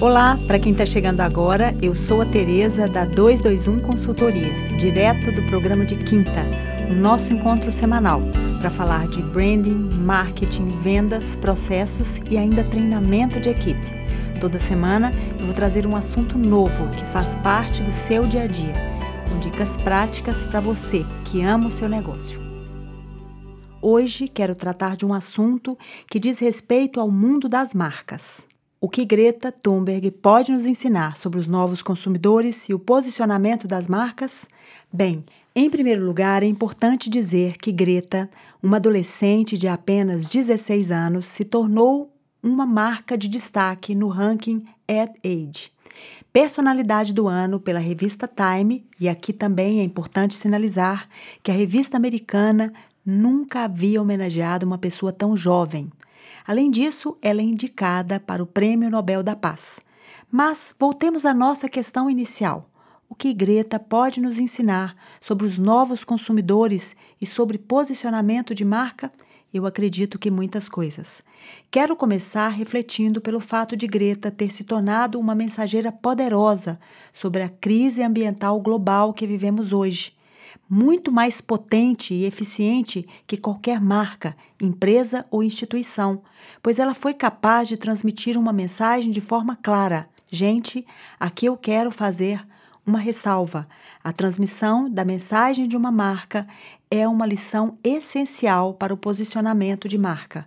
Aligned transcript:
Olá, 0.00 0.36
para 0.48 0.58
quem 0.58 0.72
está 0.72 0.84
chegando 0.84 1.20
agora, 1.20 1.72
eu 1.80 1.94
sou 1.94 2.20
a 2.20 2.26
Tereza 2.26 2.88
da 2.88 3.04
221 3.04 3.78
Consultoria, 3.78 4.52
direto 4.76 5.30
do 5.30 5.44
programa 5.44 5.86
de 5.86 5.94
quinta, 5.94 6.44
o 6.90 6.94
nosso 6.94 7.32
encontro 7.32 7.70
semanal 7.70 8.20
para 8.60 8.70
falar 8.70 9.06
de 9.06 9.22
branding, 9.22 9.88
marketing, 9.94 10.76
vendas, 10.78 11.36
processos 11.36 12.20
e 12.28 12.36
ainda 12.36 12.64
treinamento 12.64 13.38
de 13.38 13.50
equipe. 13.50 13.80
Toda 14.40 14.58
semana 14.58 15.12
eu 15.38 15.46
vou 15.46 15.54
trazer 15.54 15.86
um 15.86 15.94
assunto 15.94 16.36
novo 16.36 16.88
que 16.88 17.04
faz 17.12 17.36
parte 17.36 17.80
do 17.80 17.92
seu 17.92 18.26
dia 18.26 18.42
a 18.42 18.46
dia, 18.48 18.74
com 19.30 19.38
dicas 19.38 19.76
práticas 19.76 20.42
para 20.42 20.58
você 20.58 21.06
que 21.24 21.40
ama 21.40 21.68
o 21.68 21.72
seu 21.72 21.88
negócio. 21.88 22.42
Hoje 23.80 24.26
quero 24.26 24.56
tratar 24.56 24.96
de 24.96 25.06
um 25.06 25.14
assunto 25.14 25.78
que 26.10 26.18
diz 26.18 26.40
respeito 26.40 26.98
ao 26.98 27.08
mundo 27.08 27.48
das 27.48 27.72
marcas. 27.72 28.44
O 28.84 28.88
que 28.90 29.02
Greta 29.02 29.50
Thunberg 29.50 30.10
pode 30.10 30.52
nos 30.52 30.66
ensinar 30.66 31.16
sobre 31.16 31.40
os 31.40 31.48
novos 31.48 31.80
consumidores 31.80 32.68
e 32.68 32.74
o 32.74 32.78
posicionamento 32.78 33.66
das 33.66 33.88
marcas? 33.88 34.46
Bem, 34.92 35.24
em 35.56 35.70
primeiro 35.70 36.04
lugar, 36.04 36.42
é 36.42 36.46
importante 36.46 37.08
dizer 37.08 37.56
que 37.56 37.72
Greta, 37.72 38.28
uma 38.62 38.76
adolescente 38.76 39.56
de 39.56 39.66
apenas 39.66 40.26
16 40.26 40.90
anos, 40.90 41.24
se 41.24 41.46
tornou 41.46 42.12
uma 42.42 42.66
marca 42.66 43.16
de 43.16 43.26
destaque 43.26 43.94
no 43.94 44.08
ranking 44.08 44.62
Ad 44.86 45.14
Age. 45.24 45.72
Personalidade 46.30 47.14
do 47.14 47.26
ano 47.26 47.58
pela 47.58 47.80
revista 47.80 48.28
Time, 48.28 48.86
e 49.00 49.08
aqui 49.08 49.32
também 49.32 49.80
é 49.80 49.82
importante 49.82 50.34
sinalizar 50.34 51.08
que 51.42 51.50
a 51.50 51.54
revista 51.54 51.96
americana 51.96 52.70
nunca 53.02 53.64
havia 53.64 54.02
homenageado 54.02 54.66
uma 54.66 54.76
pessoa 54.76 55.10
tão 55.10 55.34
jovem. 55.34 55.90
Além 56.46 56.70
disso, 56.70 57.16
ela 57.22 57.40
é 57.40 57.44
indicada 57.44 58.20
para 58.20 58.42
o 58.42 58.46
Prêmio 58.46 58.90
Nobel 58.90 59.22
da 59.22 59.34
Paz. 59.34 59.80
Mas 60.30 60.74
voltemos 60.78 61.24
à 61.24 61.32
nossa 61.32 61.68
questão 61.68 62.10
inicial. 62.10 62.68
O 63.08 63.14
que 63.14 63.32
Greta 63.32 63.78
pode 63.78 64.20
nos 64.20 64.38
ensinar 64.38 64.96
sobre 65.20 65.46
os 65.46 65.58
novos 65.58 66.04
consumidores 66.04 66.96
e 67.20 67.26
sobre 67.26 67.58
posicionamento 67.58 68.54
de 68.54 68.64
marca? 68.64 69.12
Eu 69.52 69.66
acredito 69.66 70.18
que 70.18 70.30
muitas 70.30 70.68
coisas. 70.68 71.22
Quero 71.70 71.94
começar 71.94 72.48
refletindo 72.48 73.20
pelo 73.20 73.38
fato 73.38 73.76
de 73.76 73.86
Greta 73.86 74.30
ter 74.30 74.50
se 74.50 74.64
tornado 74.64 75.20
uma 75.20 75.34
mensageira 75.34 75.92
poderosa 75.92 76.80
sobre 77.12 77.42
a 77.42 77.48
crise 77.48 78.02
ambiental 78.02 78.60
global 78.60 79.14
que 79.14 79.26
vivemos 79.26 79.72
hoje 79.72 80.12
muito 80.68 81.12
mais 81.12 81.40
potente 81.40 82.14
e 82.14 82.24
eficiente 82.24 83.06
que 83.26 83.36
qualquer 83.36 83.80
marca, 83.80 84.36
empresa 84.60 85.26
ou 85.30 85.42
instituição, 85.42 86.22
pois 86.62 86.78
ela 86.78 86.94
foi 86.94 87.14
capaz 87.14 87.68
de 87.68 87.76
transmitir 87.76 88.38
uma 88.38 88.52
mensagem 88.52 89.10
de 89.10 89.20
forma 89.20 89.56
clara. 89.56 90.08
Gente, 90.30 90.86
aqui 91.18 91.46
eu 91.46 91.56
quero 91.56 91.90
fazer 91.90 92.44
uma 92.86 92.98
ressalva. 92.98 93.66
A 94.02 94.12
transmissão 94.12 94.90
da 94.90 95.04
mensagem 95.04 95.66
de 95.66 95.76
uma 95.76 95.90
marca 95.90 96.46
é 96.90 97.06
uma 97.08 97.26
lição 97.26 97.78
essencial 97.82 98.74
para 98.74 98.92
o 98.92 98.96
posicionamento 98.96 99.88
de 99.88 99.96
marca. 99.96 100.46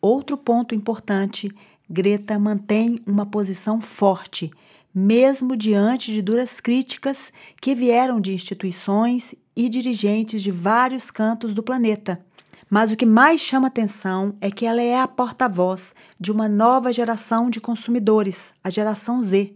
Outro 0.00 0.36
ponto 0.36 0.74
importante: 0.74 1.50
Greta 1.88 2.38
mantém 2.38 3.00
uma 3.06 3.26
posição 3.26 3.80
forte 3.80 4.50
mesmo 4.94 5.56
diante 5.56 6.12
de 6.12 6.20
duras 6.20 6.60
críticas 6.60 7.32
que 7.60 7.74
vieram 7.74 8.20
de 8.20 8.32
instituições 8.32 9.34
e 9.56 9.68
dirigentes 9.68 10.42
de 10.42 10.50
vários 10.50 11.10
cantos 11.10 11.54
do 11.54 11.62
planeta. 11.62 12.24
Mas 12.68 12.90
o 12.90 12.96
que 12.96 13.04
mais 13.04 13.40
chama 13.40 13.68
atenção 13.68 14.34
é 14.40 14.50
que 14.50 14.64
ela 14.64 14.80
é 14.80 14.98
a 14.98 15.06
porta-voz 15.06 15.94
de 16.18 16.32
uma 16.32 16.48
nova 16.48 16.92
geração 16.92 17.50
de 17.50 17.60
consumidores, 17.60 18.52
a 18.64 18.70
geração 18.70 19.22
Z. 19.22 19.54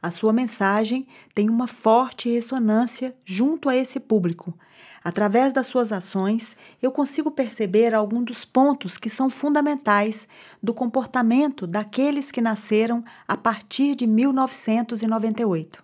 A 0.00 0.10
sua 0.10 0.32
mensagem 0.32 1.06
tem 1.34 1.48
uma 1.48 1.66
forte 1.66 2.28
ressonância 2.28 3.14
junto 3.24 3.68
a 3.68 3.76
esse 3.76 4.00
público. 4.00 4.56
Através 5.04 5.52
das 5.52 5.66
suas 5.66 5.90
ações, 5.90 6.56
eu 6.80 6.92
consigo 6.92 7.30
perceber 7.30 7.92
alguns 7.92 8.24
dos 8.24 8.44
pontos 8.44 8.96
que 8.96 9.10
são 9.10 9.28
fundamentais 9.28 10.28
do 10.62 10.72
comportamento 10.72 11.66
daqueles 11.66 12.30
que 12.30 12.40
nasceram 12.40 13.04
a 13.26 13.36
partir 13.36 13.96
de 13.96 14.06
1998. 14.06 15.82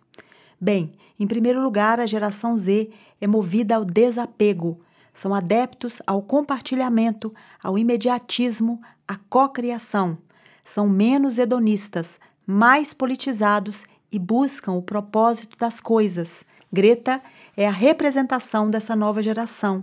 Bem, 0.60 0.92
em 1.18 1.26
primeiro 1.26 1.60
lugar, 1.60 1.98
a 1.98 2.06
geração 2.06 2.56
Z 2.56 2.90
é 3.20 3.26
movida 3.26 3.74
ao 3.74 3.84
desapego. 3.84 4.78
São 5.12 5.34
adeptos 5.34 6.00
ao 6.06 6.22
compartilhamento, 6.22 7.34
ao 7.60 7.76
imediatismo, 7.76 8.80
à 9.06 9.16
cocriação. 9.28 10.18
São 10.64 10.88
menos 10.88 11.38
hedonistas, 11.38 12.20
mais 12.46 12.94
politizados 12.94 13.84
e 14.12 14.18
buscam 14.18 14.72
o 14.72 14.82
propósito 14.82 15.56
das 15.58 15.80
coisas. 15.80 16.44
Greta 16.72 17.20
é 17.58 17.66
a 17.66 17.72
representação 17.72 18.70
dessa 18.70 18.94
nova 18.94 19.20
geração. 19.20 19.82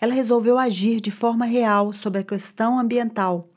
Ela 0.00 0.12
resolveu 0.12 0.58
agir 0.58 1.00
de 1.00 1.12
forma 1.12 1.44
real 1.44 1.92
sobre 1.92 2.18
a 2.18 2.24
questão 2.24 2.80
ambiental 2.80 3.48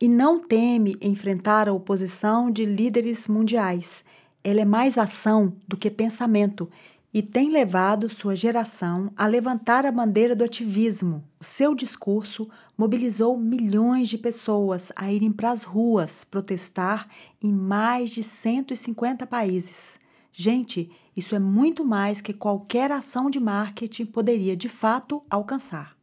e 0.00 0.08
não 0.08 0.38
teme 0.40 0.94
enfrentar 1.02 1.68
a 1.68 1.72
oposição 1.72 2.52
de 2.52 2.64
líderes 2.64 3.26
mundiais. 3.26 4.04
Ela 4.44 4.60
é 4.60 4.64
mais 4.64 4.96
ação 4.96 5.56
do 5.66 5.76
que 5.76 5.90
pensamento 5.90 6.70
e 7.12 7.20
tem 7.20 7.50
levado 7.50 8.08
sua 8.08 8.36
geração 8.36 9.10
a 9.16 9.26
levantar 9.26 9.84
a 9.84 9.90
bandeira 9.90 10.36
do 10.36 10.44
ativismo. 10.44 11.24
O 11.40 11.44
seu 11.44 11.74
discurso 11.74 12.48
mobilizou 12.78 13.36
milhões 13.36 14.08
de 14.08 14.18
pessoas 14.18 14.92
a 14.94 15.12
irem 15.12 15.32
para 15.32 15.50
as 15.50 15.64
ruas 15.64 16.22
protestar 16.22 17.08
em 17.42 17.52
mais 17.52 18.10
de 18.10 18.22
150 18.22 19.26
países. 19.26 19.98
Gente, 20.32 20.88
isso 21.20 21.34
é 21.34 21.38
muito 21.38 21.84
mais 21.84 22.22
que 22.22 22.32
qualquer 22.32 22.90
ação 22.90 23.28
de 23.28 23.38
marketing 23.38 24.06
poderia 24.06 24.56
de 24.56 24.70
fato 24.70 25.22
alcançar. 25.28 25.94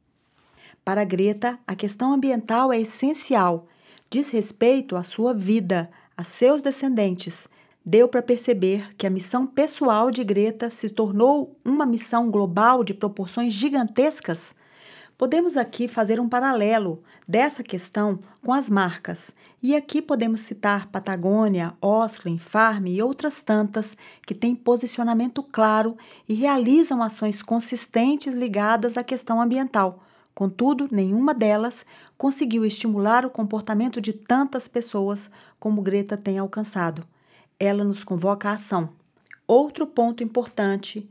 Para 0.85 1.03
Greta, 1.03 1.57
a 1.66 1.75
questão 1.75 2.13
ambiental 2.13 2.72
é 2.72 2.79
essencial, 2.79 3.66
diz 4.11 4.29
respeito 4.29 4.95
à 4.95 5.01
sua 5.01 5.33
vida, 5.33 5.89
a 6.16 6.23
seus 6.23 6.61
descendentes. 6.61 7.47
Deu 7.83 8.07
para 8.07 8.22
perceber 8.22 8.95
que 8.95 9.07
a 9.07 9.09
missão 9.09 9.47
pessoal 9.47 10.11
de 10.11 10.23
Greta 10.23 10.69
se 10.69 10.88
tornou 10.88 11.57
uma 11.66 11.85
missão 11.85 12.29
global 12.29 12.83
de 12.83 12.94
proporções 12.94 13.53
gigantescas 13.53 14.53
Podemos 15.17 15.57
aqui 15.57 15.88
fazer 15.88 16.19
um 16.19 16.29
paralelo 16.29 17.01
dessa 17.28 17.63
questão 17.63 18.19
com 18.45 18.53
as 18.53 18.69
marcas. 18.69 19.33
E 19.63 19.75
aqui 19.75 20.00
podemos 20.00 20.41
citar 20.41 20.85
Patagônia, 20.91 21.73
Osklen, 21.81 22.38
Farm 22.38 22.85
e 22.85 23.01
outras 23.01 23.41
tantas 23.41 23.97
que 24.27 24.35
têm 24.35 24.53
posicionamento 24.53 25.41
claro 25.41 25.97
e 26.29 26.35
realizam 26.35 27.01
ações 27.01 27.41
consistentes 27.41 28.35
ligadas 28.35 28.95
à 28.95 29.03
questão 29.03 29.41
ambiental. 29.41 30.03
Contudo, 30.35 30.88
nenhuma 30.91 31.33
delas 31.33 31.83
conseguiu 32.16 32.63
estimular 32.63 33.25
o 33.25 33.29
comportamento 33.31 34.00
de 34.00 34.13
tantas 34.13 34.67
pessoas 34.67 35.31
como 35.59 35.81
Greta 35.81 36.16
tem 36.16 36.38
alcançado. 36.38 37.03
Ela 37.59 37.83
nos 37.83 38.03
convoca 38.03 38.50
à 38.50 38.53
ação. 38.53 38.91
Outro 39.47 39.88
ponto 39.88 40.23
importante 40.23 41.09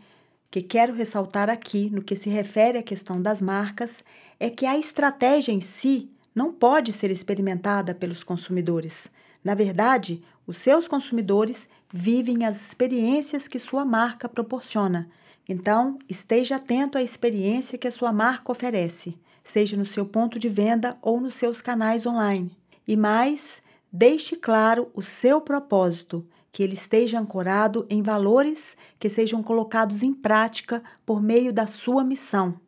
que 0.57 0.63
quero 0.63 0.95
ressaltar 0.95 1.51
aqui 1.51 1.91
no 1.91 2.03
que 2.03 2.17
se 2.17 2.31
refere 2.31 2.79
à 2.79 2.83
questão 2.83 3.21
das 3.21 3.43
marcas 3.43 4.03
é 4.41 4.49
que 4.49 4.65
a 4.65 4.79
estratégia 4.79 5.53
em 5.53 5.61
si 5.61 6.09
não 6.35 6.51
pode 6.51 6.95
ser 6.95 7.11
experimentada 7.11 7.95
pelos 7.95 8.23
consumidores. 8.23 9.11
Na 9.45 9.55
verdade, 9.55 10.23
os 10.47 10.57
seus 10.57 10.89
consumidores 10.89 11.69
vivem 11.93 12.47
as 12.47 12.69
experiências 12.69 13.47
que 13.47 13.59
sua 13.59 13.85
marca 13.85 14.31
proporciona. 14.31 15.11
Então, 15.47 15.99
esteja 16.09 16.57
atento 16.57 16.97
à 16.97 17.03
experiência 17.03 17.77
que 17.77 17.87
a 17.87 17.93
sua 17.93 18.11
marca 18.11 18.51
oferece, 18.51 19.15
seja 19.45 19.77
no 19.77 19.85
seu 19.85 20.07
ponto 20.07 20.39
de 20.39 20.49
venda 20.49 20.97
ou 21.03 21.21
nos 21.21 21.35
seus 21.35 21.61
canais 21.61 22.07
online. 22.07 22.51
E 22.89 22.97
mais, 22.97 23.61
deixe 23.93 24.37
claro 24.37 24.91
o 24.95 25.03
seu 25.03 25.39
propósito 25.39 26.27
que 26.57 26.63
ele 26.63 26.73
esteja 26.73 27.21
ancorado 27.21 27.87
em 27.91 28.01
valores 28.01 28.79
que 28.99 29.11
sejam 29.11 29.43
colocados 29.43 30.03
em 30.03 30.15
prática 30.15 30.83
por 31.05 31.21
meio 31.21 31.53
da 31.53 31.67
sua 31.67 32.03
missão. 32.03 32.59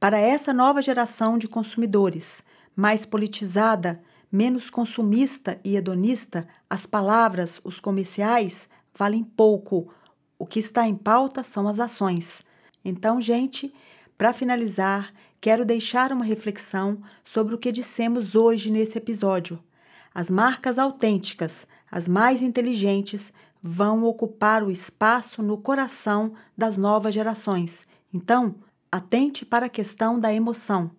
Para 0.00 0.18
essa 0.18 0.50
nova 0.50 0.80
geração 0.80 1.36
de 1.36 1.46
consumidores, 1.46 2.42
mais 2.74 3.04
politizada, 3.04 4.00
menos 4.32 4.70
consumista 4.70 5.60
e 5.62 5.76
hedonista, 5.76 6.48
as 6.70 6.86
palavras, 6.86 7.60
os 7.62 7.78
comerciais, 7.78 8.66
valem 8.96 9.22
pouco. 9.22 9.92
O 10.38 10.46
que 10.46 10.58
está 10.58 10.88
em 10.88 10.96
pauta 10.96 11.44
são 11.44 11.68
as 11.68 11.78
ações. 11.78 12.40
Então, 12.82 13.20
gente, 13.20 13.74
para 14.16 14.32
finalizar, 14.32 15.12
quero 15.38 15.66
deixar 15.66 16.12
uma 16.12 16.24
reflexão 16.24 17.02
sobre 17.22 17.54
o 17.54 17.58
que 17.58 17.70
dissemos 17.70 18.34
hoje 18.34 18.70
nesse 18.70 18.96
episódio. 18.96 19.62
As 20.14 20.30
marcas 20.30 20.78
autênticas 20.78 21.66
as 21.90 22.06
mais 22.06 22.42
inteligentes, 22.42 23.32
vão 23.62 24.04
ocupar 24.04 24.62
o 24.62 24.70
espaço 24.70 25.42
no 25.42 25.58
coração 25.58 26.32
das 26.56 26.76
novas 26.76 27.14
gerações. 27.14 27.86
Então, 28.12 28.54
atente 28.90 29.44
para 29.44 29.66
a 29.66 29.70
questão 29.70 30.18
da 30.18 30.32
emoção. 30.32 30.90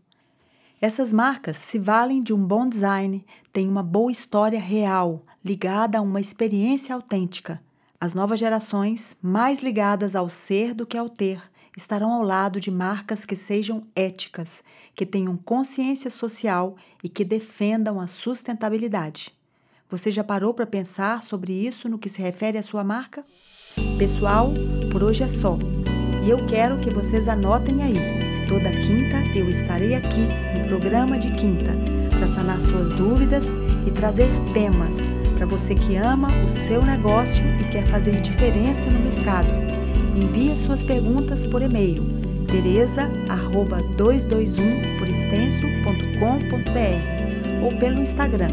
Essas 0.82 1.12
marcas 1.12 1.58
se 1.58 1.78
valem 1.78 2.24
de 2.24 2.34
um 2.34 2.44
bom 2.44 2.68
design, 2.68 3.26
têm 3.52 3.68
uma 3.68 3.84
boa 3.84 4.12
história 4.12 4.60
real, 4.60 5.24
ligada 5.44 5.98
a 5.98 6.02
uma 6.02 6.22
experiência 6.22 6.96
autêntica. 6.96 7.62
As 8.00 8.14
novas 8.14 8.40
gerações, 8.40 9.16
mais 9.22 9.60
ligadas 9.60 10.16
ao 10.16 10.30
ser 10.30 10.74
do 10.74 10.86
que 10.86 10.98
ao 10.98 11.10
ter, 11.10 11.42
estarão 11.76 12.14
ao 12.14 12.24
lado 12.24 12.60
de 12.60 12.72
marcas 12.72 13.26
que 13.26 13.36
sejam 13.36 13.84
éticas, 13.96 14.64
que 14.96 15.06
tenham 15.06 15.36
consciência 15.36 16.10
social 16.10 16.76
e 17.04 17.10
que 17.10 17.26
defendam 17.26 18.00
a 18.00 18.08
sustentabilidade. 18.08 19.38
Você 19.90 20.12
já 20.12 20.24
parou 20.24 20.54
para 20.54 20.68
pensar 20.68 21.24
sobre 21.24 21.52
isso 21.52 21.90
no 21.90 21.98
que 21.98 22.10
se 22.10 22.22
refere 22.22 22.58
à 22.58 22.64
sua 22.64 22.84
marca? 22.84 23.26
Pessoal, 23.98 24.54
por 24.92 25.04
hoje 25.04 25.24
é 25.24 25.28
só. 25.28 25.58
E 26.24 26.30
eu 26.30 26.46
quero 26.46 26.80
que 26.80 26.90
vocês 26.90 27.28
anotem 27.28 27.84
aí 27.84 28.20
Toda 28.50 28.70
quinta 28.72 29.18
eu 29.36 29.48
estarei 29.48 29.94
aqui 29.94 30.28
no 30.58 30.68
programa 30.68 31.20
de 31.20 31.32
quinta 31.36 31.72
para 32.10 32.28
sanar 32.30 32.60
suas 32.60 32.90
dúvidas 32.90 33.46
e 33.86 33.92
trazer 33.92 34.28
temas 34.56 34.98
para 35.38 35.46
você 35.46 35.76
que 35.76 35.96
ama 35.96 36.30
o 36.44 36.50
seu 36.50 36.82
negócio 36.82 37.46
e 37.62 37.66
quer 37.66 37.86
fazer 37.86 38.20
diferença 38.22 38.90
no 38.90 39.02
mercado. 39.02 39.50
Envie 40.16 40.58
suas 40.58 40.82
perguntas 40.82 41.46
por 41.46 41.62
e-mail 41.62 42.04
tereza@221 42.48 44.98
por 44.98 45.08
extenso.com.br 45.08 47.19
ou 47.62 47.72
pelo 47.78 48.02
Instagram 48.02 48.52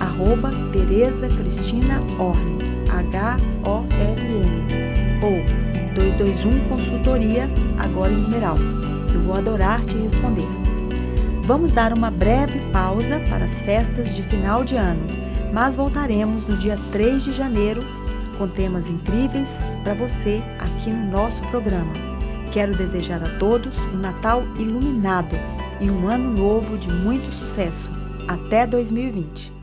arroba 0.00 0.52
Tereza 0.72 1.28
Cristina 1.28 2.00
Orne, 2.18 2.58
H-O-R-N 2.88 4.68
ou 5.22 5.94
221 5.94 6.68
Consultoria, 6.68 7.48
agora 7.78 8.12
em 8.12 8.16
numeral. 8.16 8.56
Eu 9.12 9.20
vou 9.22 9.34
adorar 9.34 9.84
te 9.84 9.96
responder. 9.96 10.46
Vamos 11.44 11.72
dar 11.72 11.92
uma 11.92 12.10
breve 12.10 12.58
pausa 12.72 13.20
para 13.28 13.46
as 13.46 13.60
festas 13.62 14.14
de 14.14 14.22
final 14.22 14.64
de 14.64 14.76
ano, 14.76 15.08
mas 15.52 15.74
voltaremos 15.74 16.46
no 16.46 16.56
dia 16.56 16.78
3 16.92 17.24
de 17.24 17.32
janeiro 17.32 17.82
com 18.36 18.46
temas 18.46 18.86
incríveis 18.86 19.50
para 19.82 19.94
você 19.94 20.42
aqui 20.58 20.90
no 20.90 21.10
nosso 21.10 21.40
programa. 21.42 21.92
Quero 22.52 22.76
desejar 22.76 23.22
a 23.22 23.38
todos 23.38 23.76
um 23.92 23.96
Natal 23.96 24.42
iluminado 24.58 25.34
e 25.80 25.90
um 25.90 26.06
ano 26.08 26.30
novo 26.30 26.76
de 26.78 26.88
muito 26.88 27.30
sucesso. 27.32 27.97
Até 28.28 28.66
2020! 28.66 29.57